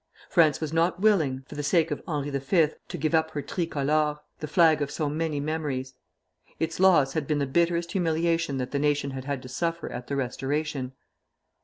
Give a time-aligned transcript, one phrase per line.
[0.31, 4.17] France was not willing, for the sake of Henri V., to give up her tricolor,
[4.39, 5.93] the flag of so many memories.
[6.59, 10.07] Its loss had been the bitterest humiliation that the nation had had to suffer at
[10.07, 10.93] the Restoration.